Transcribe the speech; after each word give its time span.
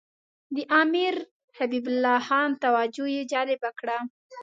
د 0.55 0.57
امیر 0.81 1.15
حبیب 1.57 1.85
الله 1.91 2.19
خان 2.27 2.49
توجه 2.63 3.05
یې 3.15 3.23
جلب 3.31 3.61
کړه. 3.79 3.97